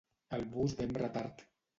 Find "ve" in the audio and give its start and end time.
0.79-0.87